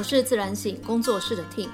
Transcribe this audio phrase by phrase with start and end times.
[0.00, 1.68] 我是自然醒工作室的 t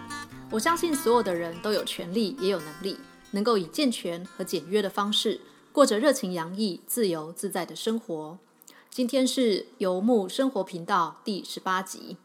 [0.50, 2.98] 我相信所有的人都有权利，也有能力，
[3.30, 5.40] 能够以健全和简约的方式，
[5.70, 8.36] 过着热情洋溢、自由自在的生活。
[8.90, 12.16] 今天是游牧生活频道第十八集，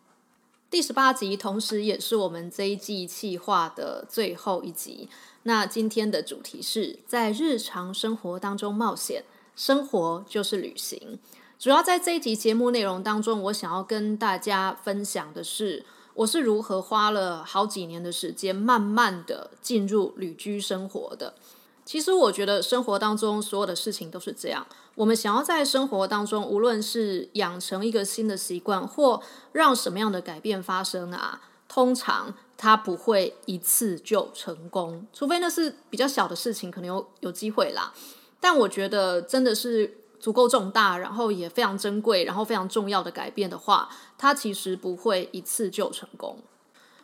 [0.71, 5.07] 第十八集同时也是我们这一季企划的最后一集。
[5.43, 9.23] 那今天的主题是在日常生活当中冒险，
[9.55, 11.19] 生活就是旅行。
[11.61, 21.35] 主要在这一集节目内容当中，我想要跟大家分享的是，我是如何花了好几年的时间，慢慢的进入旅居生活的。
[21.85, 29.21] 其实我觉得生活当中所有的事情都是这样，我们想要在生活当中，无论是养成一个新的习惯，或
[29.51, 37.93] 让什么样的改变发生啊，通常它不会一次就成功，除非那是比较小的事情，可能有有机会啦。
[38.39, 40.00] 但我觉得真的是。
[40.21, 46.37] 足够重大，然后也非常珍贵，然后非常重要的改变的话，它其实不会一次就成功。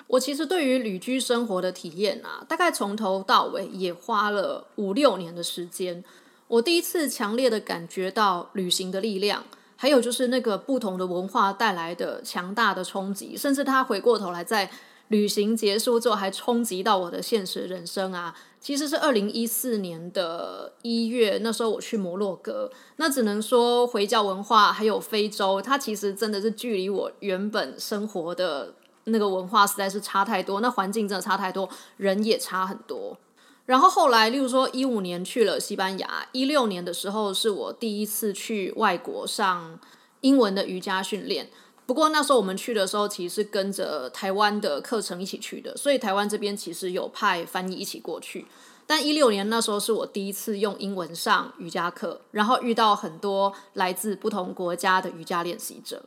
[0.06, 6.02] 我其实对于旅居生活的体验啊，大概从头到尾也花了五六年的时间。
[6.48, 9.44] 我第一次强烈的感觉到旅行的力量，
[9.76, 14.70] 还有就是那个不同的文化带来的强大的冲击，甚至他回过头来在
[15.10, 18.34] 旅行结束之后还冲击到我的现实人生啊。
[18.60, 28.74] 其实是二零一四年的一月，那时候我去摩洛哥，那只能说回教文化还有非洲，它其实真的是距离我原本生活的
[29.06, 33.18] 那个文化实在是差太多，那环境真的差太多，人也差很多。
[33.66, 39.80] 然后后来，例如说一五年去了西班牙，一六年的时候是我第一次去外国上
[40.22, 41.50] 英文的瑜伽训练。
[41.88, 48.46] 不过那时候我们去的时候，其实是跟着台湾的课程一起去的，所以台湾这边其实有派翻译一起过去。
[48.86, 56.04] 但一六年那时候是我第一次用英文上瑜伽课，然后遇到很多来自不同国家的瑜伽练习者。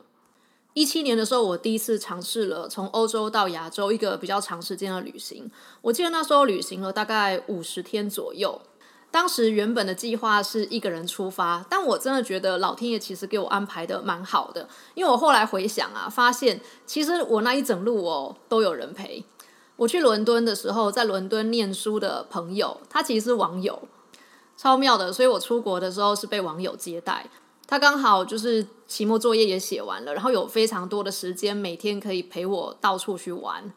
[0.73, 5.49] 一七年的时候，我第一次尝试了从欧洲到亚洲一个比较长时间的旅行。
[5.81, 8.61] 我记得那时候旅行了大概五十天左右。
[9.11, 19.23] 当时原本的计划是一个人出发，但我真的觉得老天爷其实给我安排的蛮好的，因为我后来回想啊，发现其实我那一整路哦都有人陪。
[19.75, 23.81] 我去伦敦的时候，在伦敦念书的朋友，他其实是网友，
[24.55, 27.25] 超妙的，所以我出国的时候是被网友接待。
[27.67, 33.73] 他刚好就是期末作业也写完了，然后有非常多的时间，每天可以陪我到处去玩。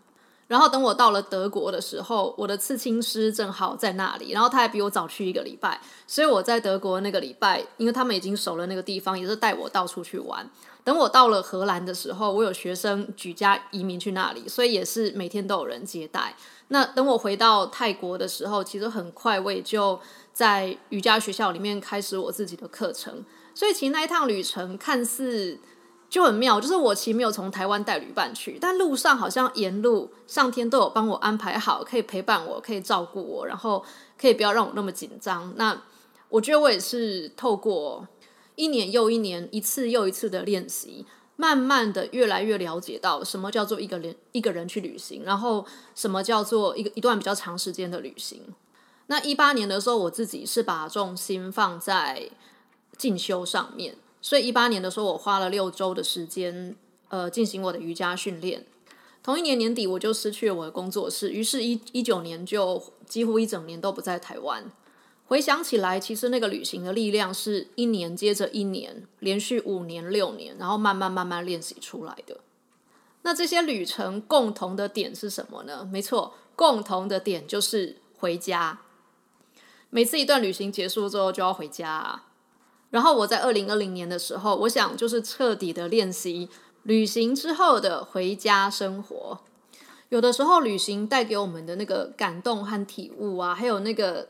[0.55, 10.49] 然后等我到了德国的时候，我的刺青师正好在那里，然后他还比我早去一个礼拜，所以我在德国那个礼拜，因为他们已经熟了那个地方，也是带我到处去玩。
[10.85, 16.37] 等我到了荷兰的时候，我有学生举家移民去那里，所以也是每天都有人接待。
[16.69, 19.99] 那等我回到泰国的时候，其实很快我也就
[20.33, 23.25] 在瑜伽学校里面开始我自己的课程。
[23.57, 25.59] 所以其实那一趟旅程看似。
[26.15, 33.85] 就很妙，就是我其实没有从台湾带旅伴去，但路上好像沿路上天都有帮我安排好，可以陪伴我，可以照顾我，然后
[34.17, 35.53] 可以不要让我那么紧张。
[35.57, 35.83] 那
[36.29, 38.07] 我觉得我也是透过
[38.55, 41.05] 一年又一年、一次又一次的练习，
[41.35, 48.41] 慢慢的越来越了解到什么叫做一个人一个人去旅行，然后什么叫做一个一段比较长时间的旅行。
[49.09, 52.31] 那一八年的时候，我自己是把重心放在
[52.97, 53.97] 进修上面。
[54.25, 56.75] 所以一八年的时候，我花了六周的时间，
[57.09, 58.65] 呃，进行我的瑜伽训练。
[59.23, 64.65] 同一年年底，我就失去了我的工作室，于是，一一九年就几乎一整年都不在台湾。
[65.27, 72.41] 回想起来，其实那个旅行的力量是一年接着一年，连续五年、六年，然后慢慢慢慢练习出来的。
[73.21, 75.87] 那这些旅程共同的点是什么呢？
[75.93, 78.81] 没错，共同的点就是回家。
[79.91, 82.25] 每次一段旅行结束之后，就要回家啊。
[82.95, 86.49] 然后我在二零二零年的时候，我想就是彻底的练习
[86.85, 89.41] 旅行之后的回家生活。
[90.11, 94.29] 有的时候旅行带给我们的那个感动和体悟啊，还有那个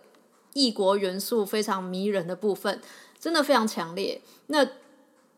[0.54, 2.80] 异国元素非常迷人的部分，
[3.20, 4.22] 真的非常强烈。
[4.46, 4.66] 那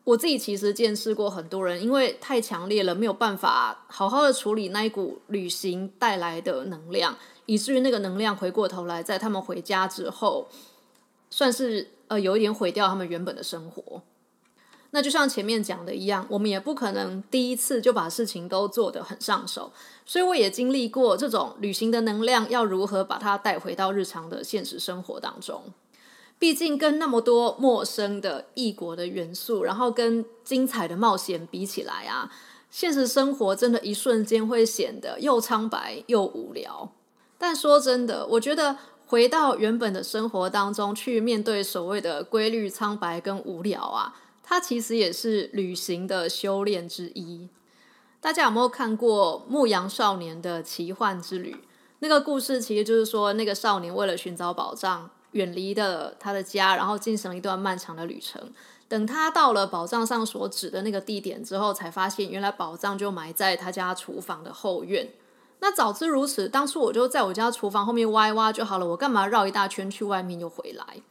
[0.05, 10.47] 我自己其实见识过很多人，因为太强烈了，没有办法好好的处理那一股旅行带来的能量，以至于那个能量回过头来，在他们回家之后，
[11.29, 11.89] 算是。
[12.07, 14.01] 呃，有一点毁掉他们原本的生活。
[14.91, 19.73] 那就像前面讲的一样，我们也不可能第一次就把事情都做得很上手。
[20.05, 25.61] 所以我也经历过这种旅行的能量，要如何把它带回到日常的现实生活当中。
[26.39, 32.31] 毕竟跟那么多陌生的异国的元素，然后跟精彩的冒险比起来啊，
[32.71, 36.93] 现实生活真的一瞬间会显得又苍白又无聊。
[37.37, 38.77] 但说真的，我觉得。
[39.07, 44.13] 回到原本的生活当中去面对所谓的规律、苍白跟无聊啊，
[44.43, 47.47] 它其实也是旅行的修炼之一。
[48.19, 51.53] 大家有没有看过《牧羊少年的奇幻之旅》？
[51.99, 58.51] 那个故事其实就是说，那个少年为了寻找宝藏，远离了他的家，然后进行了一段漫长的旅程。
[58.89, 65.09] 等他到了宝藏上所指的那个地点之后，才发现原来宝藏就埋在他家厨房的后院。
[65.59, 71.01] 那早知如此，当初我就在我家厨房后面挖一挖就好了，我干嘛绕一大圈去外面又回来？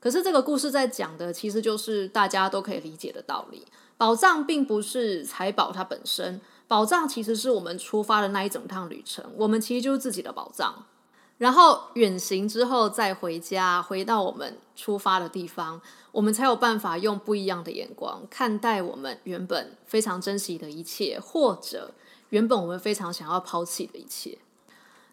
[0.00, 3.66] 可是这个故事在讲的，其实就是大家都可以理解的道理。
[3.96, 10.84] 宝藏并不是财宝它本身，宝藏其实是我们出发的那一整趟旅程，我们其实就是自己的宝藏。
[11.38, 15.80] 然后远行之后再回家，回到我们出发的地方，
[16.12, 21.92] 我们才有办法用不一样的眼光看待我们原本非常珍惜的一切，或者
[22.30, 24.38] 原本我们非常想要抛弃的一切。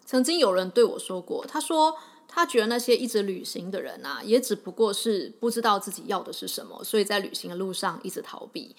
[0.04, 1.98] 曾经有人对我说过，他说。
[2.28, 8.76] 他觉得那些一直旅行的人啊，也只不过是不知道自己要的是什么，所以在旅行的路上一直逃避。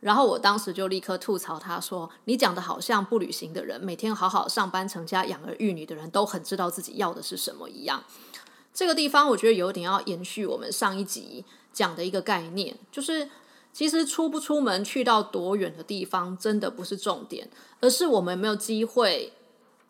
[0.00, 8.02] 然后我当时就立刻吐槽他说：“你讲的好像不旅行的人，每天好好上班、成家、养儿育女的人都很知道自己要的是什么一样。”
[8.74, 13.28] 这个地方我觉得有点要延续我们上一集讲的一个概念，就是
[13.76, 19.34] 其实出不出门、去到多远的地方，真的不是重点，而是我们有没有机会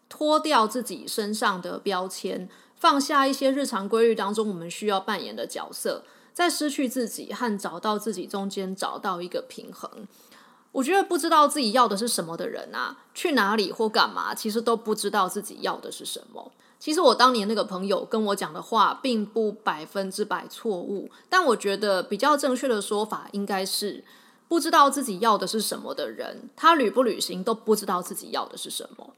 [0.09, 2.49] 脱掉自己身上的标签。
[2.75, 6.03] 放下一些日常规律当中我们需要扮演的角色，
[6.33, 9.89] 在失去自己和找到自己中间找到一个平衡。
[10.73, 16.51] 我觉得不知道自己要的是什么的人啊，去哪里或干嘛，其实都不知道自己要的是什么。
[16.79, 24.05] 其实我当年那个朋友跟我讲的话，并不百分之百错误，但我觉得比较正确的说法应该是：
[24.47, 29.11] 不知道自己要的是什么的人，他旅不旅行都不知道自己要的是什么。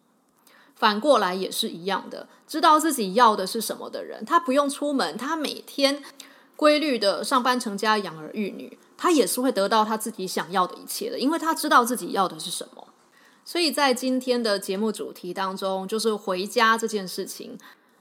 [0.76, 6.02] 反过来也是一样的，知道自己要的是什么的人，他不用出门，他每天
[6.54, 12.88] 规律的上班、成家、养儿育女，他也是会得到他自己想要的一切的，因为他知道自己要的是什么。
[13.49, 17.56] 所以在今天的节目主题当中，就是回家这件事情，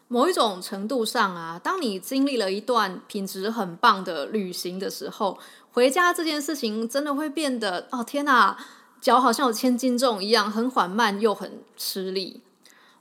[0.10, 5.40] 某一种程度上啊，当你经历了一段品质很棒的旅行的时候，
[5.72, 8.58] 回家这件事情真的会变得哦天哪，
[9.00, 12.42] 脚好像有千斤重一样，很缓慢又很吃力。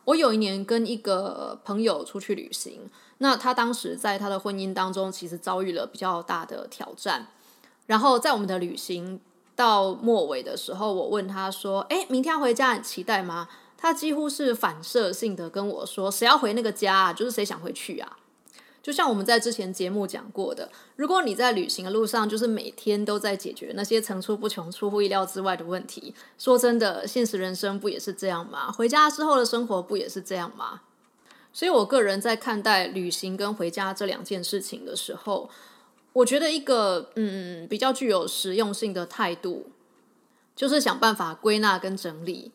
[0.05, 2.89] 我有一年跟一个朋友出去旅行，
[3.19, 7.27] 那他当时在他的婚姻当中，其实遭遇了比较大的挑战。
[7.87, 9.21] 然后在我们的旅行
[9.57, 13.49] 到末尾的时候，我问他说：“哎，明天要回家，很期待吗？”
[13.79, 18.19] 他几乎是反射性的跟我说：“谁要回那个家，啊就是谁想回去啊。”
[18.83, 26.15] 就像我们在之前节目讲过的，如果你在旅行的路上，就是每天都在解决那些层出不穷、出乎意料之外的问题。
[26.39, 28.71] 说真的，现实人生不也是这样吗？
[28.71, 30.83] 回家之后的生活不也是这样吗？
[31.53, 35.51] 所以我个人在看待旅行跟回家这两件事情的时候，
[36.17, 39.71] 我觉得一个嗯比较具有实用性的态度，
[40.55, 42.53] 就是想办法归纳跟整理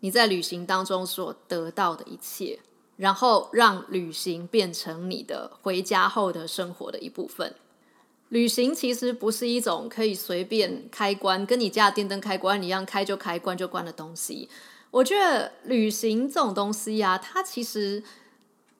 [0.00, 2.58] 你在旅行当中所得到的一切。
[2.96, 7.52] 然后让旅行变成你的回家后的生活的一部分。
[8.28, 14.48] 旅行其实不是一种可以随便开关，跟你家的电灯开关一样，开就开，关就关的东西。
[14.92, 18.00] 我觉得旅行这种东西呀，它其实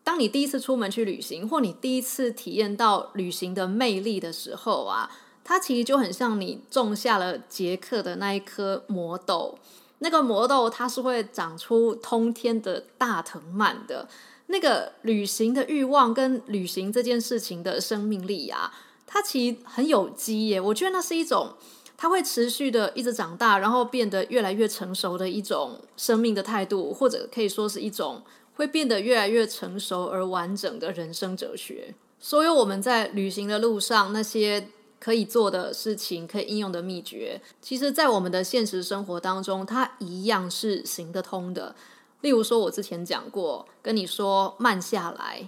[0.04, 5.10] 当你第一次出门去旅行，或你第一次体验到旅行的魅力的时候啊，
[5.42, 9.58] 它其实就很像你种下了杰克的那一颗魔豆。
[10.00, 14.06] 那个魔豆它是会长出通天的大藤蔓的，
[14.48, 18.74] 那个旅行的欲望跟旅行这件事情的生命力啊，
[19.06, 20.60] 它其实很有机耶。
[20.60, 21.54] 我觉得那是一种
[21.96, 28.22] 它会持续的一直长大，然后变得越来越成熟的一种生命的态度，或者可以说是一种
[28.54, 31.94] 会变得越来越成熟而完整的人生哲学。
[32.18, 34.68] 所有我们在旅行的路上那些。
[35.00, 41.76] 可以做的事情，可以应用的秘诀，其实，在我们的现实生活当中，它一样是行得通的。
[42.22, 45.46] 例如说，我之前讲过，跟你说慢下来，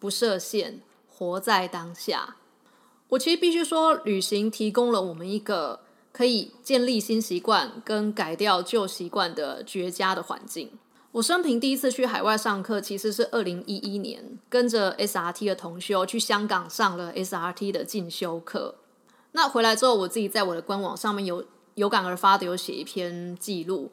[0.00, 2.38] 不设限，活在当下。
[3.10, 5.78] 我其实必须说，旅行提供了我们一个
[6.10, 10.72] 可以建立新习惯跟改掉旧习惯的绝佳的环境。
[11.12, 18.74] 我生平第一次去海外上课，其实是二零一一年，跟着 SRT 的同修去香港上了 SRT 的进修课。
[19.32, 21.44] 那回来之后，我自己在我的官网上面有
[21.76, 23.90] 有感而发的有写一篇记录。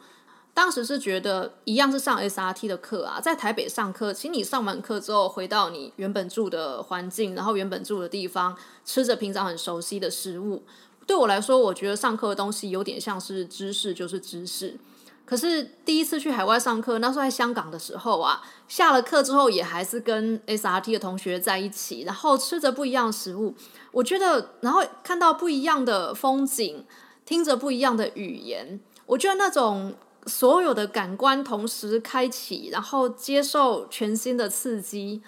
[0.54, 10.64] 当时是觉得一样是上 SRT 的课啊，在台北上课，请你上完课之后回到你原本住的环境，然后原本住的地方，吃着平常很熟悉的食物。
[11.08, 14.78] 对我来说，我觉得上课的东西有点像是知识，就是知识。
[15.26, 23.56] 可是第一次去海外上课，那时候在香港的时候啊，下了课之后也还是跟 SRT 的同学在一起，然后吃着不一样的食物。
[23.92, 26.86] 我觉得，然后看到不一样的风景，
[27.26, 29.96] 听着不一样的语言，我觉得那种
[30.28, 35.24] 所有的感官同时开启，然后接受全新的刺激，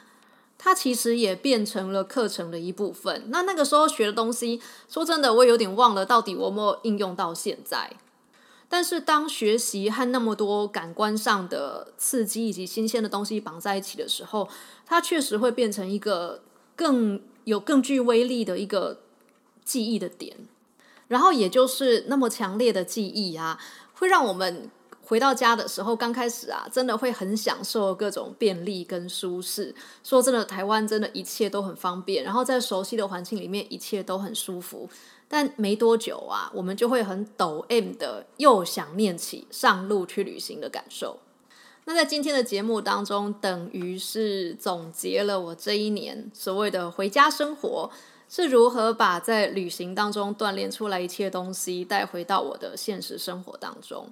[0.60, 3.26] 它其实也变成了课程的一部分。
[3.30, 7.92] 那那个时候学的东西，说真的，我有点忘了到底有没有应用到现在。
[8.70, 14.48] 但是当学习和那么多感官上的刺激以及新鲜的东西绑在一起的时候，
[14.86, 16.42] 它确实会变成一个
[16.76, 19.00] 更有更具威力的一个
[19.64, 20.36] 记忆的点。
[21.08, 23.58] 然后也就是那么强烈的记忆啊，
[23.94, 24.70] 会让我们
[25.08, 29.74] 回到家的时候，刚开始啊，真的会很享受各种便利跟舒适。
[30.04, 34.90] 说真的，台湾真的一切都很方便，然后在熟悉的环境里面，一切都很舒服。
[35.30, 41.20] 但没多久啊，我们就会很抖 M 的，又想念起上路去旅行的感受。
[41.86, 47.90] 那在今天的节目当中，等于是总结了我这一年所谓的回家生活
[48.28, 54.12] 是如何把在旅行当中锻炼出来一切东西带回到我的现实生活当中。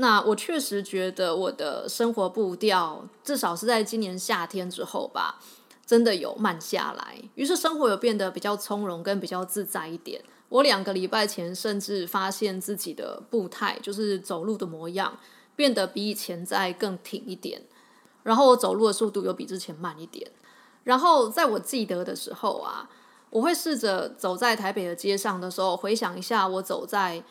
[0.00, 5.40] 那我确实觉得我的生活步调，至少是在今年夏天之后吧，
[5.84, 10.22] 真的有慢下来，于是生活有变得比较从容跟比较自在一点。
[10.50, 15.18] 我两个礼拜前甚至发现自己的步态，就是走路的模样，
[15.56, 17.60] 变得比以前在更挺一点。
[18.22, 20.30] 然后我走路的速度又比之前慢一点。
[20.84, 22.88] 然后在我记得的时候啊，
[23.30, 27.22] 我会试着走在台北的街上的时候，回想一下我走在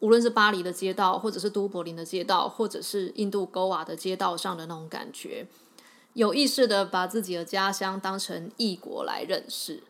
[0.00, 5.46] 无论是巴黎的街道，或者是都柏林的街道，或者是印度沟瓦的街道上的那种感觉，
[6.14, 9.82] 有意识的把自己的家乡当成异国来认识。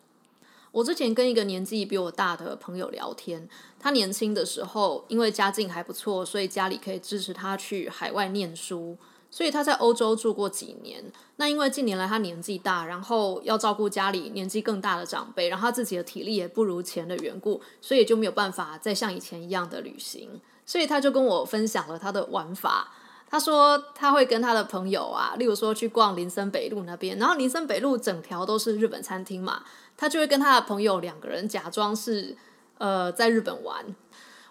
[0.71, 8.97] 我之前跟一个年纪比我大的朋友聊天，他年轻的时候因为家境还不错，所以家里可以支持他去海外念书，
[9.31, 11.03] 所以他在欧洲住过几年。
[11.37, 20.29] 那因为近年来他年纪大，然后要照顾家里年纪更大的长辈，然后他自己的体力也不如前的缘故，所以就没有办法再像以前一样的旅行。
[20.63, 22.93] 所以他就跟我分享了他的玩法。
[23.29, 29.63] 他说他会跟他的朋友啊，例如说去逛林森北路那边，然后林森北路整条都是日本餐厅嘛。
[29.95, 32.35] 他就会跟他的朋友两个人假装是
[32.77, 33.85] 呃在日本玩。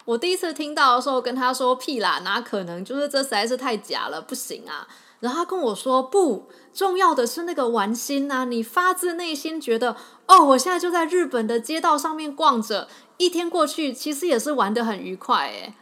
[0.05, 2.83] 我第一次听到的时候，跟他说屁啦，哪可能？
[2.83, 4.87] 就是这实在是太假了，不行啊。
[5.19, 15.75] 然后他跟我说，不重要的是那个玩心啊，你发自内心觉得哦，我现在就在日本的街道上面逛着，一天过去其实也是玩的很愉快诶。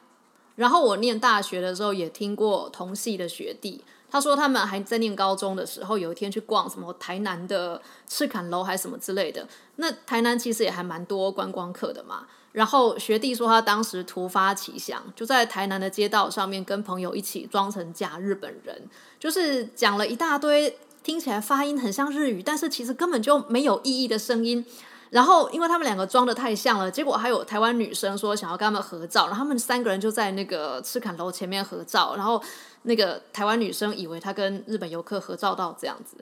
[0.56, 3.86] 然后我念大学的时候也听过同系的学弟。
[4.12, 9.48] 他说他们还在念高中的时候，有一天去逛什么台南的赤坎楼还是什么之类的。
[9.78, 12.26] 那台南其实也还蛮多观光客的嘛。
[12.52, 18.88] 然后学弟说他当时突发奇想，就在台南的街道上面跟朋友一起装成假日本人，
[19.20, 24.66] 就是讲了一大堆听起来发音很像日语，但是其实根本就没有意义的声音。
[25.10, 32.42] 然后因为他们两个装的太像了，结果还有台湾女生说想要跟他们合照，然后他们三个人就在那个赤坎楼前面合照，然后。
[32.84, 36.16] 那个台湾女生以为她跟日本游客合照到这样子，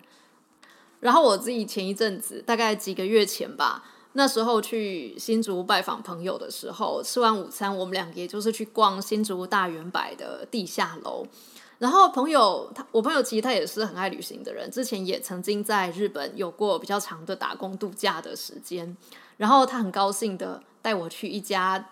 [1.00, 3.84] 然后我自己前一阵子大概几个月前吧，
[4.18, 11.24] 那时候去新竹拜访朋友的时候，吃完午餐，我们两个也就是去逛新竹大圆柏的地下楼。
[11.78, 18.98] 然后朋友他，我朋友其实他也是很爱旅行的人，之前也曾经在日本有过比较长的打工度假的时间。
[19.38, 21.90] 然后他很高兴的带我去一家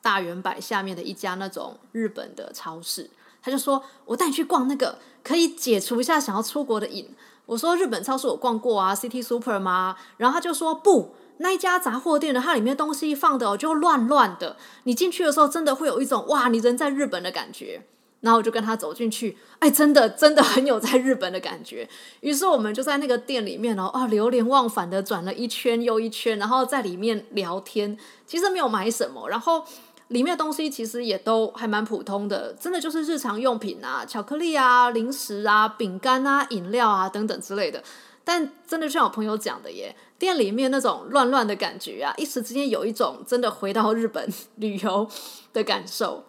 [0.00, 3.10] 大圆柏下面的一家那种日本的超市。
[3.42, 7.10] 他就说：“我带你去逛那个，可以解除一下想要出国的瘾。”
[7.46, 14.56] 我说：“日本超市我逛过啊，City Super 吗？”然后他就说：“不，那一家杂货店的，它里面东西放的就乱乱的。
[14.84, 17.82] 你进去的时候，真的会有一种哇，你人在日本的感觉。”
[18.22, 21.86] 然后我就跟他走进去，哎，真的真的很有在日本的感觉。
[22.20, 27.98] 于是我们就在那个店里面哦，啊，流连忘返的转了一圈又一圈，然后在里面聊天。
[28.26, 29.64] 其实没有买什么，然后。
[30.14, 37.82] 里面的东西其实也都还蛮普通的，真的就是日常用品啊，巧克力啊、零食啊、饼干啊、饮料啊等等之类的。
[38.22, 45.06] 但真的像我朋友讲的耶，店里面那种乱乱的感觉啊，一时之间有一种真的回到日本旅游
[45.52, 46.24] 的感受。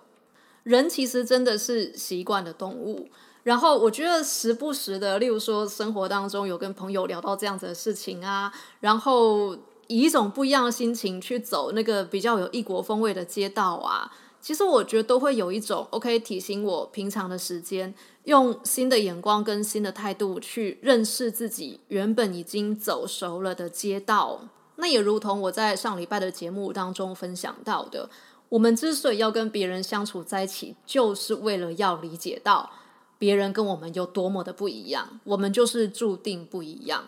[0.64, 3.08] 人其实真的是习惯的动物，
[3.44, 9.56] 然后我觉得时不时的，例如说生活当中有跟朋友聊到这样子的事情啊，然后。
[9.88, 14.12] 以一种不一样的心情去走那个比较有异国风味的街道啊，
[14.42, 17.94] 其实我觉得都会有一种 OK 提醒我平常的时间，
[18.26, 24.42] 用新的眼光跟新的态度去认识自己原本已经走熟了的街道。
[24.78, 28.10] 那也如同我在上礼拜的节目当中分享到的，
[28.50, 32.70] 我们之所以要跟别人相处在一起，就是为了要理解到
[33.18, 37.06] 别人跟我们有多么的不一样，我们就是注定不一样。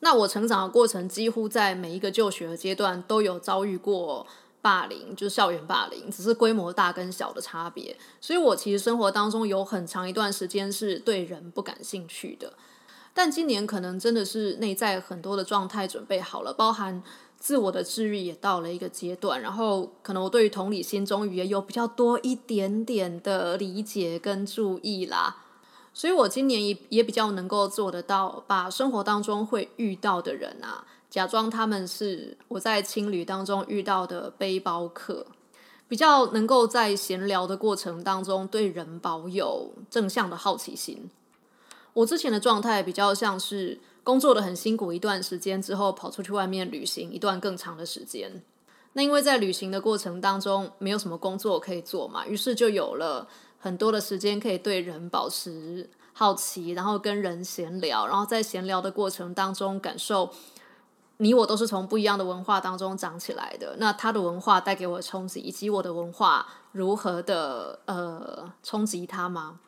[0.00, 4.26] 那我成长的过程，几乎在每一个就学的阶段都有遭遇过
[4.60, 7.96] 霸凌，就是校园霸凌，只是规模大跟小的差别。
[8.20, 12.52] 所以我其实生活当中有很长一段时间是对人不感兴趣的。
[13.14, 17.02] 但今年可能真的是内在很多的状态准备好了，包含
[17.38, 25.44] 自我的治愈也到了一个阶段，然后可能我对于同理心终于也有比较多一点点的理解跟注意啦。
[25.96, 35.24] 所以我今年也也比较能够做得到，把生活当中会遇到的人啊，假装他们是我在青旅当中遇到的背包客，
[35.88, 41.08] 比较能够在闲聊的过程当中对人保有正向的好奇心。
[41.94, 48.42] 我之前的状态比较像是工作的很辛苦一段时间之后，跑出去外面旅行一段更长的时间。
[48.92, 53.26] 那因为在旅行的过程当中没有什么工作可以做嘛，于是就有了
[53.58, 60.30] 很多的时间可以对人保持好奇，然后跟人闲聊，然后在闲聊的过程当中感受
[61.18, 63.76] 你我都是从不一样的文化当中长起来的。
[63.78, 69.58] 那他的文化带给我冲击，以及我的文化如何的呃冲击他吗？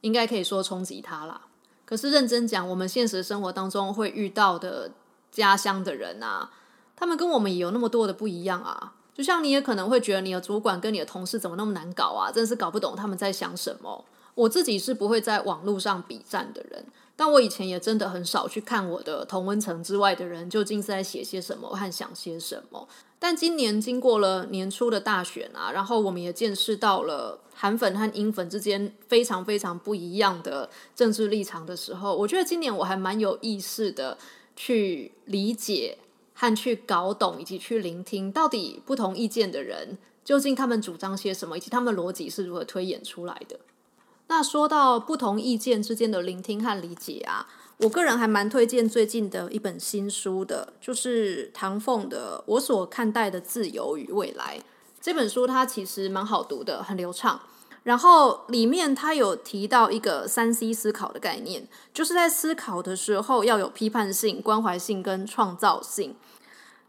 [0.00, 1.42] 应该可以说冲击他啦。
[1.84, 4.90] 可是认真讲，我们现实生活当中会遇到的
[5.30, 6.50] 家乡的人啊，
[6.96, 8.94] 他们跟我们也有那么多的不一样啊。
[9.14, 14.04] 就像你也可能会觉得你的主管跟你的同事怎么那么难搞啊，真是搞不懂他们在想什么。
[14.34, 22.88] 我自己是不会在网络上比战的人，但我以前也真的很少去看我的同温层之外的人究竟是在写些什么和想些什么。
[23.18, 27.40] 但今年经过了年初的大选啊，然后我们也见识到了。
[27.56, 34.18] 韩粉和英粉之间非常非常不一样的政治立场的时候，我觉得今年我还蛮有意识的
[34.56, 35.96] 去理解
[36.34, 43.60] 和去搞懂，以及去聆听到底不同意见的人究竟他们主张些什么，以及他们的逻辑是如何推演出来的。
[44.26, 47.46] 那说到不同意见之间的聆听和理解啊，
[47.78, 54.58] 我个人还蛮推荐最近的一本新书的，就是唐凤的《我所看待的自由与未来》。
[55.00, 57.38] 这本书它其实蛮好读的，很流畅。
[57.84, 66.16] 然后里面他有提到一个三 C 思考的概念，就是在思考的时候要有批判性、关怀性跟创造性，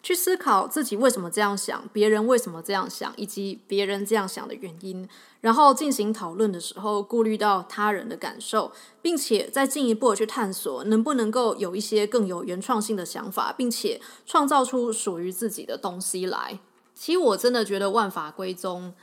[0.01, 5.08] 去思考自己为什么这样想，别人为什么这样想，以及别人这样想的原因。
[5.41, 16.58] 然后进行讨论的时候，顾虑到他人的感受，并且再进一步的去探索，能不能够有一些更有原创性的想法，并且创造出属于自己的东西来。
[16.95, 18.93] 其实我真的觉得万法归宗。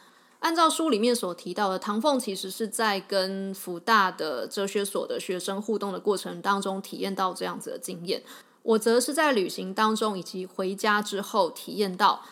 [0.42, 8.20] 按照书里面所提到的，唐凤其实是在跟福大的哲学所的学生互动的过程当中体验到这样子的经验。
[8.64, 12.24] 我则是在旅行当中以及回家之后体验到，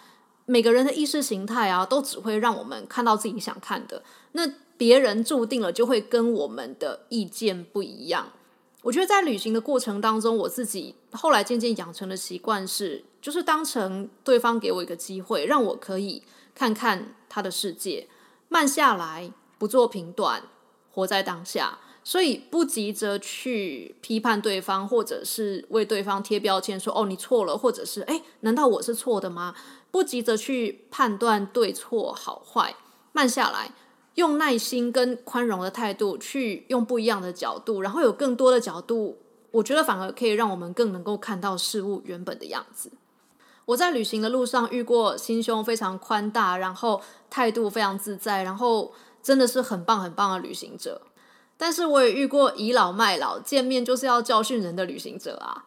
[0.45, 4.03] 每个人的意识形态啊，都只会让我们看到自己想看的。
[4.33, 4.43] 那
[4.77, 8.33] 别人注定了就会跟我们的意见不一样。
[8.83, 16.23] 我觉得在旅行的过程当中，我自己后来渐渐养成的习惯是，就是当成对方给我一个机会，让我可以
[16.55, 18.09] 看看他的世界，
[18.49, 20.43] 慢下来，不做评断，
[20.91, 21.79] 活在当下。
[22.03, 29.55] 所以不急着去批判对方，或者是为对方贴标签，说哦你错了，或者是哎难道我是错的吗？
[29.91, 32.75] 不急着去判断对错好坏，
[33.13, 33.73] 慢下来。
[34.15, 39.19] 用耐心跟宽容的态度去用不一样的角度，然后有更多的角度，
[39.53, 42.91] 我觉得反而可以让我们更能够看到事物原本的样子。
[43.71, 51.03] 我在旅行的路上遇过心胸非常宽大，然后态度非常自在，然后真的是很棒很棒的旅行者。
[51.57, 55.67] 但是我也遇过倚老卖老、见面就是要教训人的旅行者啊。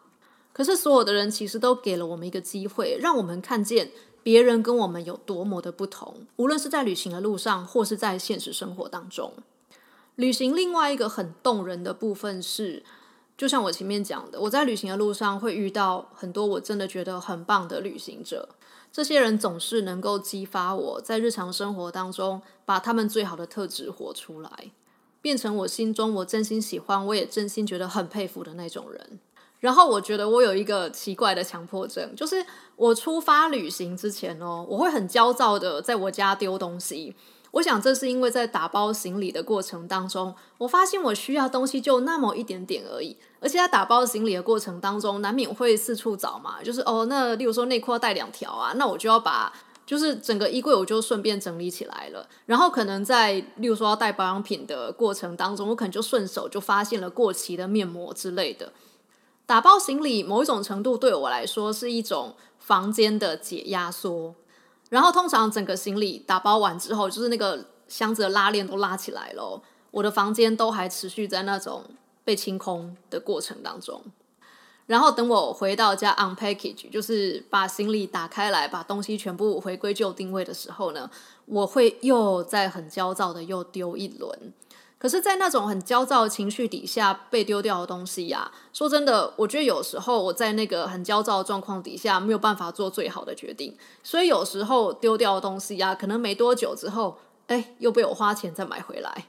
[0.52, 3.90] 可是所有的人其实都给了我们一个机会，让我们看见。
[4.22, 9.34] 别人跟我们有多么的不同，无论是在旅行的路上，或是在现实生活当中。
[10.16, 12.82] 旅行另外一个很动人的部分是，
[13.36, 18.48] 就像我前面讲的，我在旅行的路上会遇到很多我真的觉得很棒的旅行者。
[18.92, 24.70] 这些人总是能够激发我在日常生活当中把他们最好的特质活出来，
[25.20, 29.18] 变成我心中我真心喜欢，我也真心觉得很佩服的那种人。
[29.58, 32.44] 然后我觉得我有一个奇怪的强迫症，就是
[32.76, 37.16] 我出发旅行之前哦，我会很焦躁的在我家丢东西。
[37.54, 43.16] 我想这是因为在打包行李的过程当中，我发现我需要东西就那么一点点而已。
[43.40, 49.52] 而且在打包行李的过程当中，难免会四处找嘛，就是哦，那例如说内裤要带两条啊，那我就要把
[49.86, 52.28] 就是整个衣柜我就顺便整理起来了。
[52.46, 58.72] 然后可能在例如说要带保养品的过程当中，我可能就顺手就发现了过期的面膜之类的。
[59.46, 64.34] 打包行李，某一种程度对我来说是一种房间的解压缩。
[64.94, 71.82] 然后通常整个行李打包完之后，就是那个箱子的拉链都拉起来了，我的房间都还持续在那种
[72.22, 74.00] 被清空的过程当中。
[74.86, 81.10] 然后等我回到家 unpackage，就是把行李打开来，把东西全部回归旧定位的时候呢，
[81.46, 84.52] 我会又在很焦躁的又丢一轮。
[85.04, 99.26] 可是，在那种很焦躁的情绪底下被丢掉的东西呀，说真的，我觉得有时候我在那个很焦躁的状况底下没有办法做最好的决定，所以有时候丢掉的东西呀，可能没多久之后，哎，又被我花钱再买回来。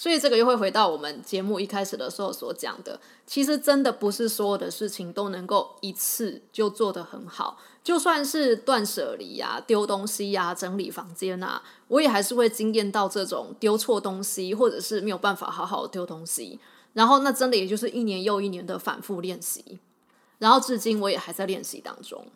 [0.00, 7.58] 所以这个又会回到我们节目一开始的时候所讲的，其实真的不是所有的事情都能够一次就做得很好。
[7.84, 16.58] 就算是断舍离呀、丢东西呀、整理房间啊，我也还是会惊艳到这种丢错东西，或者是没有办法好好丢东西。
[16.94, 19.80] 然后那真的也就是一年又一年的反复练习，
[20.38, 22.26] 然后至今我也还在练习当中。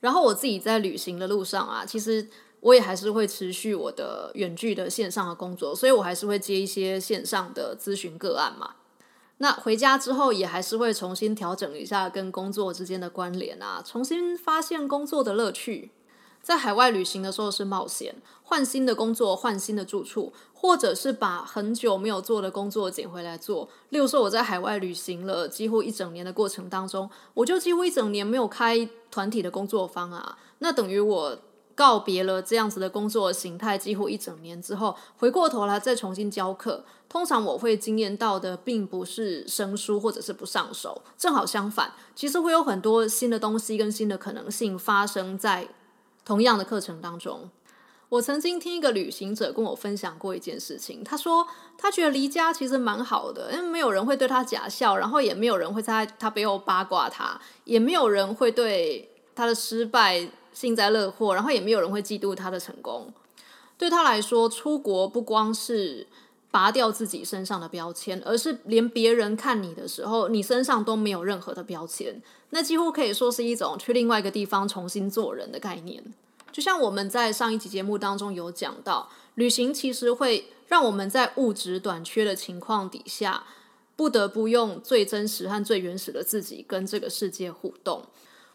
[0.00, 2.28] 然后我自己在旅行的路上啊，其实。
[2.60, 8.74] 我也还是会持续我的远距的线上的工作，所以我还是会接一些线上的咨询个案嘛。
[9.38, 15.92] 那回家之后也还是会重新调整一下跟工作之间的关联啊，重新发现工作的乐趣。
[16.42, 23.68] 在海外旅行的时候是冒险，换新的工作，换新的住处，或者是把很久没有做的工作捡回来做。
[23.90, 31.38] 例如说我在海外旅行了几乎一整年的过程当中，我就几乎一整年没有开团体的工作坊啊，那等于我。
[31.78, 36.84] 告别了这样子的工作形态，几乎一整年之后，回过头来再重新教课。
[37.08, 45.68] 通常我会经验到的，并不是生疏或者是不上手，正好相反，其实会有很多新的东西跟新的可能性发生在
[46.24, 47.48] 同样的课程当中。
[48.08, 60.28] 我曾经听一个旅行者跟我分享过一件事情，他说他觉得离家其实蛮好的，因为没有人会对他假笑，然后也没有人会在他背后八卦他，也没有人会对他的失败。
[60.58, 63.12] 幸灾乐祸，然后也没有人会嫉妒他的成功。
[63.76, 66.04] 对他来说，出国不光是
[66.50, 72.20] 拔掉自己身上的标签，而是连别人看你的时候，你身上都没有任何的标签。
[72.50, 76.02] 那几乎可以说是一种去另外一个地方重新做人的概念。
[76.50, 83.44] 就像我们在上一集节目当中有讲到，旅行其实会让我们在物质短缺的情况底下，
[83.94, 88.02] 不得不用最真实和最原始的自己跟这个世界互动。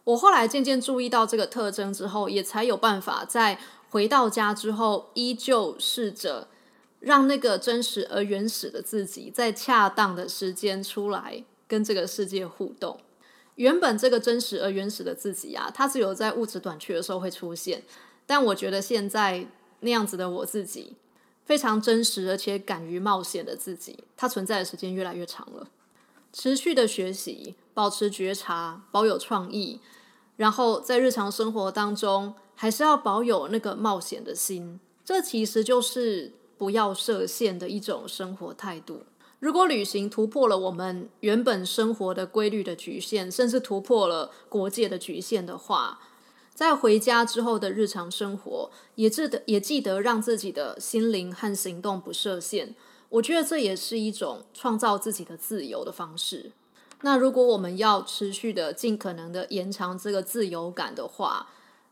[0.05, 6.47] 我后来渐渐注意到这个特征之后，也才有办法在回到家之后，依旧试着
[6.99, 12.99] 让那个真实而原始的自己，在恰当的时间出来跟这个世界互动。
[13.55, 17.83] 原本这个真实而原始的自己啊，它只有在物质短缺的时候会出现。
[18.25, 19.45] 但我觉得现在
[19.81, 20.95] 那样子的我自己，
[21.45, 25.67] 非常真实而且敢于冒险的自己，它存在的时间越来越长了。
[26.33, 29.79] 持续的学习，保持觉察，保有创意，
[30.35, 34.79] 然后在日常生活当中，还是要保有那个冒险的心。
[35.05, 39.03] 这其实就是不要设限的一种生活态度。
[39.39, 45.99] 如果旅行突破了我们原本生活的规律的局限，甚至突破了国界的局限的话，
[46.55, 52.73] 在回家之后的日常生活，也记得也记得让自己的心灵和行动不设限。
[53.13, 56.51] 我觉得这也是一种创造自己的自由的方式。
[57.01, 61.47] 那如果我们要持续的、尽可能的延长这个自由感的话，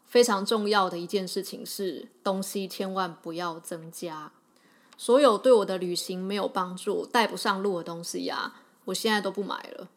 [0.07, 4.31] 非常重要的一件事情是，东西千万不要增加。
[4.97, 8.55] 所有对我的旅行没有帮助、带不上路的东西呀，
[8.85, 9.89] 我现在都不买了。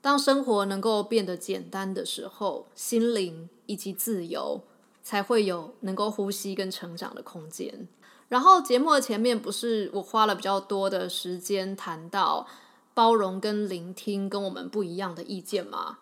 [0.00, 4.60] 当生活能够变得简单的时候，心灵以及自由
[5.02, 7.88] 才会有能够呼吸跟成长的空间。
[8.30, 12.46] 然后节目的前面不是我花了比较多的时间谈到
[12.94, 15.98] 包容跟聆听跟我们不一样的意见吗？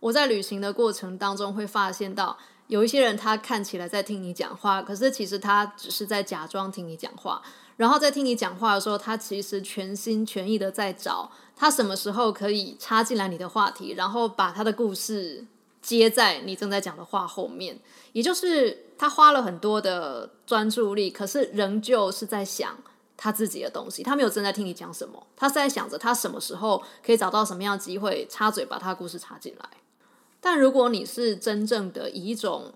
[0.00, 2.36] 我在旅行的过程当中会发现到
[2.66, 7.40] 有一些人他看起来在听你讲话，可是其实他只是在假装听你讲话。
[7.76, 15.46] 然后在听你讲话的时候，他其实全心全意的在找他什么时候可以插进来你的话题，然后把他的故事
[15.80, 17.78] 接在你正在讲的话后面，
[18.12, 18.87] 也就是。
[18.98, 22.76] 他花了很多的专注力，可是仍旧是在想
[23.16, 24.02] 他自己的东西。
[24.02, 29.70] 他没有正在听你讲什么，他是在想着他什么时候可以找到什么样的机会插嘴把他的故事插进来。
[30.40, 32.74] 但如果你是真正的以一种，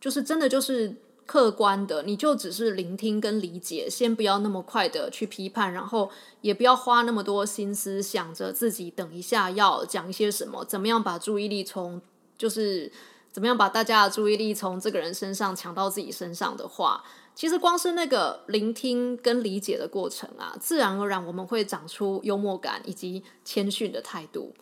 [0.00, 12.02] 就是真的就是客观的，你就只是聆听跟理解，先不要那么快的去批判，然后也不要花那么多心思想着自己等一下要讲一些什么，怎么样把注意力从
[12.36, 12.90] 就是。
[13.32, 24.54] 怎么样把大家的注意力从这个人身上抢到自己身上的话，其实光是那个聆听跟理解的过程啊，自然而然我们会长出幽默感以及谦逊的态度。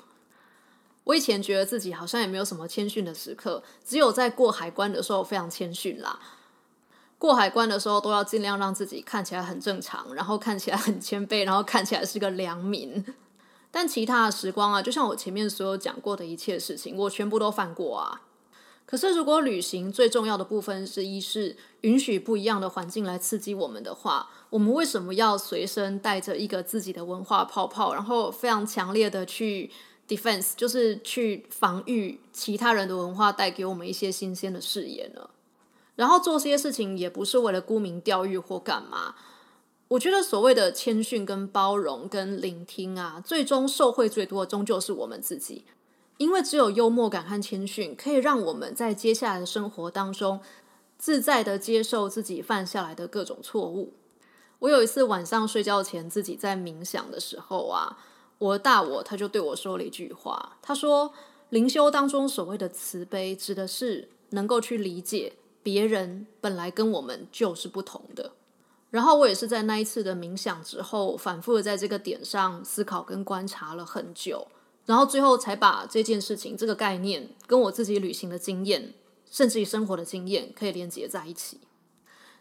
[1.05, 6.21] 我以前觉得自己好像也没有什么谦逊的时刻，只有在过海关的时候非常谦逊啦。
[7.17, 13.05] 过海关的时候都要尽量让自己看起来很正常，然后看起来很谦卑，然后看起来是个良民。
[13.71, 18.21] 但其他的时光啊，就像我前面所有讲过的一切事情，我全部都犯过啊。
[18.91, 29.71] 可是，如果旅行最重要的部分是一是允许不一样的环境来刺激我们的话，我们为什么要随身带着一个自己的文化泡泡，然后非常强烈的去
[30.09, 35.29] defense，就是去防御其他人的文化带给我们一些新鲜的视野呢？
[35.97, 39.17] 然后做这些事情也不是为了沽名钓誉或干嘛。
[39.89, 45.67] 我觉得所谓的谦逊、跟包容、跟聆听啊，最终受惠最多的终究是我们自己。
[46.19, 50.41] 因为只有幽默感和谦逊，可以让我们在接下来的生活当中
[50.99, 53.95] 自在的接受自己犯下来的各种错误。
[54.59, 57.97] 我有一次晚上睡觉前自己在冥想的时候啊，
[58.39, 61.13] 我的大我他就对我说了一句话，他说
[61.51, 68.33] ：“灵修当中所谓的慈悲，指的是能够去理解别人本来跟我们就是不同的。”
[68.91, 74.49] 然后我也是在那一次的冥想之后，反复的在这个点上思考跟观察了很久。
[74.89, 78.95] 然后最后才把这件事情、这个概念跟我自己旅行的经验，
[79.31, 81.61] 甚至于生活的经验，可以连接在一起。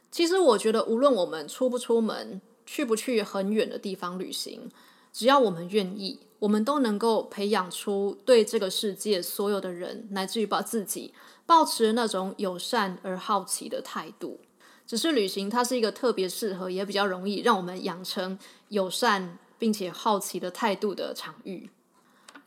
[0.09, 4.71] 其实我觉得，无论我们出不出门、去不去很远的地方旅行，
[5.11, 11.13] 只要我们愿意，我们都能够培养出对这个世界所有的人，乃至于把自己
[11.45, 14.39] 保持那种友善而好奇的态度。
[14.85, 21.69] 只是旅行，它是一个特别适合，也比较容易让我们养成友善并且好奇的态度的场域。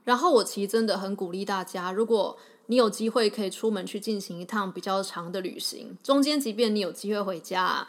[0.05, 2.37] 然后我其实真的很鼓励大家，如果
[2.67, 7.87] 你有机会可以出门去进行一趟比较长的旅行，中间即便你有机会回家，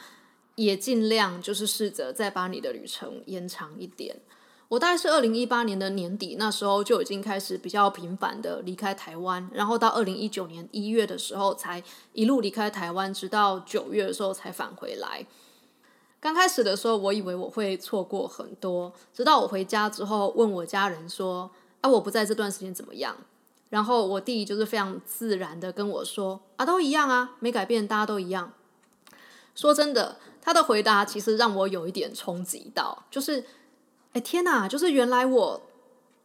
[0.55, 4.17] 也尽量就是试着再把你的旅程延长一点。
[4.67, 15.25] 我大概是二零一八年的年底，那时候就已经开始比较频繁的离开台湾，然后到二零一九年一月的时候才一路离开台湾，直到九月的时候才返回来。
[16.19, 21.51] 刚开始的时候，我以为我会错过很多，直到我回家之后问我家人说。
[21.81, 23.15] 啊，我不在这段时间怎么样？
[23.69, 28.51] 然后我弟就是非常自然的跟我说：“啊，都一样啊，没改变，大家都一样。”
[29.55, 33.45] 说真的，他的回答其实让我有一点冲击到，就是，
[34.11, 35.61] 哎天哪，就是原来我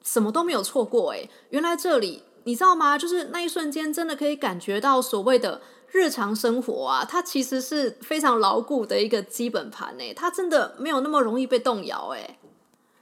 [0.03, 2.99] 什么都没有错过，哎，原来这里你知道吗？
[2.99, 5.61] 就是那一瞬间，真的可以感觉到所谓的
[5.92, 12.38] 日常生活啊，它其实是非常牢固的一个基本盘，哎，它真的没有那么容易被动摇，哎。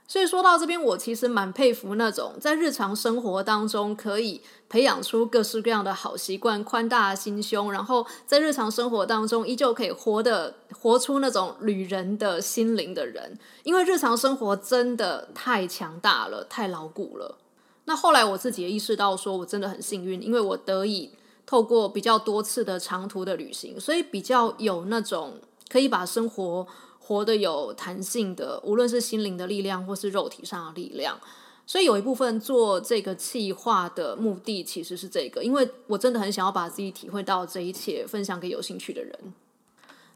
[0.07, 4.39] 所以说到这边，我其实蛮佩服那种在日常生活当中可以
[4.69, 13.37] 培养出各式各样的好习惯、宽大心胸，然后在日常生活当中依旧可以活的活出那种旅人的心灵的人。
[13.63, 17.39] 因为日常生活真的太强大了，太牢固了。
[17.85, 21.11] 那后来我自己也意识到，说我真的很幸运，因为我得以
[21.47, 26.67] 透过比较多次的长途的旅行，所以比较有那种可以把生活。
[27.07, 31.19] 活得有弹性的，无论是心灵的力量或是肉体上的力量，
[31.63, 39.33] 所以有一部分做这个气化的目的其实是这个，因为我真的很想要把自己体会到这一切分享给有兴趣的人。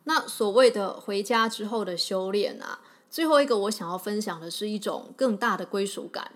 [0.05, 6.31] 那所谓的回家之后的修炼啊，最后一个我想要分享的是一种更大的归属感。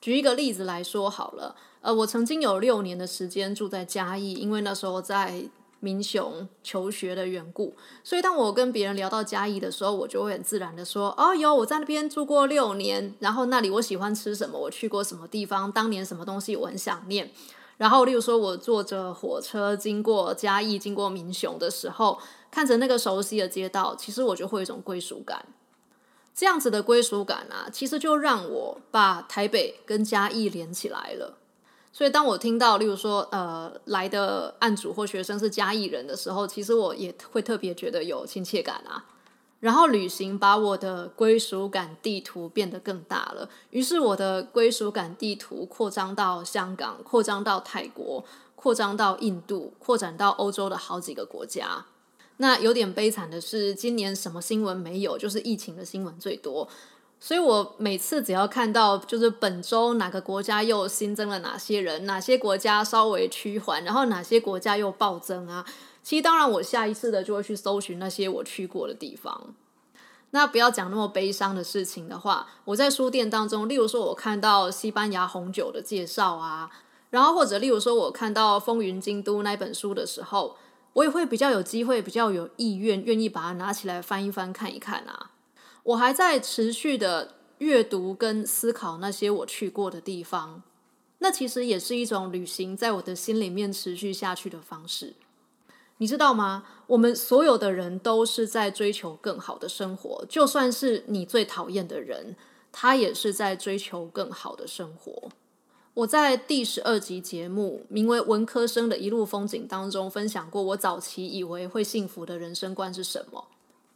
[0.00, 5.50] 举一个例子来说好了，呃，我曾经有六年的时间住在嘉义，因为那时候在。
[5.82, 17.32] 民雄求学的缘故，所以当我跟别人聊到嘉义的时候，我就会很自然的说：“哦，有我在那边住过六年，然后那里我喜欢吃什么，我去过什么地方，当年什么东西我很想念。”
[17.78, 22.16] 然后，例如说我坐着火车经过嘉义、经过民雄的时候，
[22.48, 25.44] 看着那个熟悉的街道，其实我就会有一种归属感。
[26.32, 31.38] 这样子的归属感啊，其实就让我把台北跟嘉义连起来了。
[31.94, 39.04] 所以，当我听到，例如说，呃，来的案主或学生是嘉义人的时候，其实我也会特别觉得有亲切感啊。
[39.60, 43.48] 然后，旅行把我的归属感地图变得更大了。
[43.70, 48.24] 于是，我的归属感地图扩张到香港，扩张到泰国，
[48.56, 51.84] 扩张到印度，扩展到欧洲的好几个国家。
[52.38, 55.18] 那有点悲惨的是，今年什么新闻没有？
[55.18, 56.66] 就是疫情的新闻最多。
[57.24, 65.64] 所以我每次只要看到，就是本周哪个国家又新增了哪些人，哪些国家稍微趋缓，然后哪些国家又暴增啊，
[66.02, 69.54] 其实当然我下一次的就会去搜寻那些我去过的地方。
[70.30, 76.68] 那不要讲那么悲伤的事情的话，我在书店当中，例如说我看到西班牙红酒的介绍啊，
[77.10, 80.56] 然后或者例如说我看到《风云京都》那本书的时候，
[80.94, 85.30] 我也会比较有机会，比较有意愿，愿意把它拿起来翻一翻看一看啊。
[85.84, 90.62] 我还在持续的阅读跟思考那些我去过的地方，
[91.18, 95.14] 那其实也是一种旅行在我的心里面持续下去的方式。
[95.98, 96.64] 你知道吗？
[96.88, 102.34] 我们所有的人都是在追求更好的生活，就算是你最讨厌的人，
[102.72, 105.30] 他也是在追求更好的生活。
[105.94, 113.46] 我在第十二集节目名为《文科生的一路风景》当中分享过，我早期以为会幸福的人生观是什么。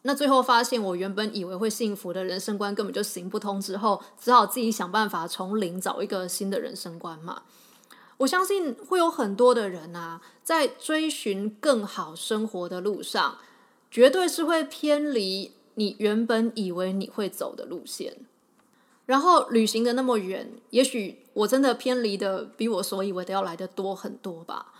[0.02, 7.42] 那最后发现，我原本以为会幸福的人生观根本就行不通，之后只好自己想办法从零找一个新的人生观嘛。
[8.18, 13.38] 我相信会有很多的人啊，在追寻更好生活的路上，
[13.90, 18.16] 绝对是会偏离你原本以为你会走的路线。
[19.06, 24.72] 然后旅行的那么远，也许我真的偏离的比我所以为的要来的多很多吧。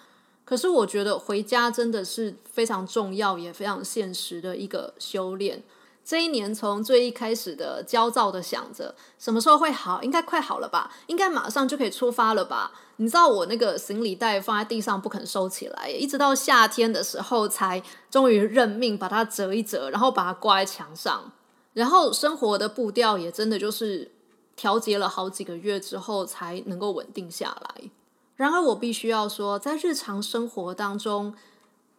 [0.47, 5.63] 可是我觉得回家真的是非常重要也非常现实的一个修炼。
[6.03, 12.73] 这一年从最一开始的焦躁的想着什么时候会好，应该快好了吧，应该马上就可以出发了吧。
[12.97, 21.33] 你知道我那个行李袋放在地上不肯收起来，一直到夏天的时候才终于认命把它折一折，然后把它挂在墙上。
[21.75, 24.13] 然后生活的步调也真的就是。
[24.57, 27.91] 调节了好几个月之后才能够稳定下来。
[28.37, 31.35] 然而，我必须要说，在日常生活当中，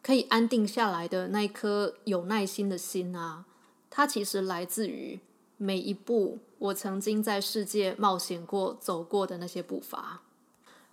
[0.03, 3.45] 可以安定下来的那一颗有耐心的心啊，
[3.89, 5.19] 它其实来自于
[5.57, 10.21] 每一步我曾经在世界冒险过、走过的那些步伐。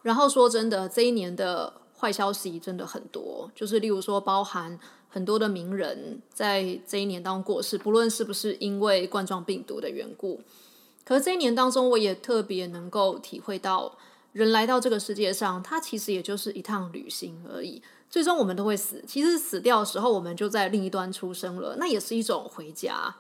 [0.01, 4.79] 然后说真的，这一年的坏消息真的很多，就是例如说，包含
[5.11, 10.41] 很多的名人在这一年当中过世，不论是不是因为冠状病毒的缘故。
[11.05, 13.97] 可是这一年当中，我也特别能够体会到，
[14.35, 17.81] 人来到这个世界上，它其实也就是一趟旅行而已。
[18.11, 23.15] 最终我们都会死，其实死掉的时候，我们就在另一端出生了，那也是一种回家。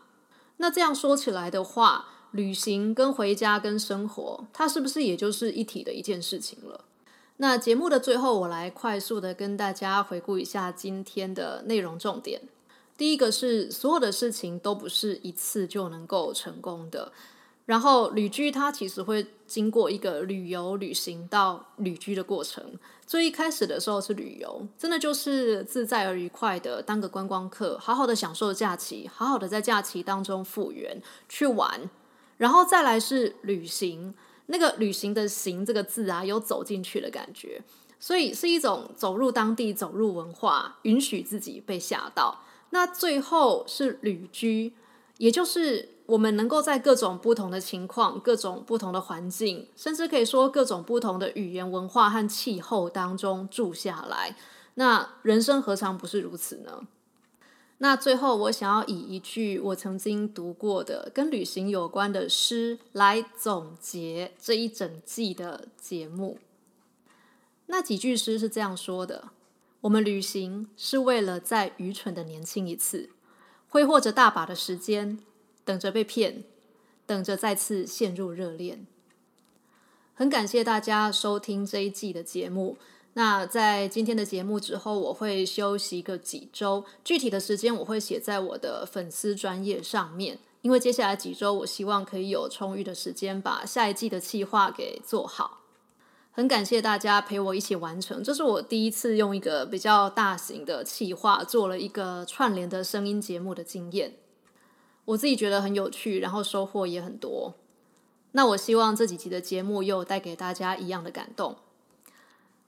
[0.56, 6.84] 那这样说起来的话，旅行跟回家跟生活，它是不是也就是一体的一件事情了？
[7.36, 12.42] 那节目的最后，我来快速的跟大家回顾一下今天的内容重点。
[12.96, 17.12] 第一个是，所有的事情都不是一次就能够成功的。
[17.66, 22.62] 然后旅居它其实会经过一个旅游、旅行到旅居的过程。
[23.06, 31.88] 最一开始的时候是旅游，真的就是自在而愉快的当个观光客，好好的享受假期，好好的在假期当中复原去玩。
[32.36, 34.14] 然后再来是旅行，
[34.46, 37.62] 那个旅行的“行”这个字啊，有走进去的感觉，
[37.98, 42.42] 所以是一种走入当地、走入文化，允许自己被吓到。
[42.70, 44.74] 那最后是旅居，
[45.16, 45.93] 也就是。
[46.06, 54.36] 我们能够在各种不同的情况、各种不同的环境，甚至可以说各种不同的语言、文化和气候当中住下来，
[54.74, 56.82] 那人生何尝不是如此呢？
[57.78, 66.38] 那最后，我想要以一句我曾经读过的跟旅行有关的诗来总结这一整季的节目。
[67.66, 69.30] 那几句诗是这样说的
[69.82, 73.10] ：“我们旅行是为了再愚蠢的年轻一次，
[73.68, 75.18] 挥霍着大把的时间。”
[75.64, 76.44] 等着被骗，
[77.06, 78.86] 等着再次陷入热恋。
[80.14, 82.76] 很感谢大家收听这一季的节目。
[83.14, 90.38] 那在今天的节目之后，我会休息个几周，具体的时间我会写在我的粉丝专业上面。
[90.62, 95.60] 因为接下来几周，我希望可以有充裕的时间把下一季的计划给做好。
[96.32, 104.14] 很感谢大家陪我一起完成，这是我第一次用一个比较大型的企划做了一个串联的声音节目的经验。
[105.06, 107.54] 我自己觉得很有趣，然后收获也很多。
[108.32, 111.56] 那我希望这几集的节目又带给大家一样的感动。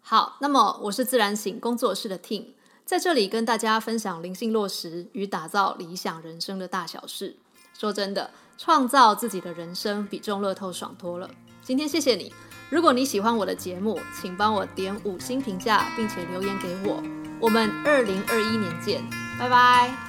[0.00, 2.44] 好，那么我是自然醒工作室的 tin
[2.84, 7.36] 在这里跟大家分享灵性落实与打造理想人生的大小事。
[7.76, 11.28] 说真的，创造自己的人生比中乐透爽多了。
[11.62, 12.32] 今天谢谢你，
[12.70, 17.02] 如果你喜欢我的节目，请帮我点五星评价，并且留言给我。
[17.40, 19.02] 我们二零二一年见，
[19.36, 20.05] 拜拜。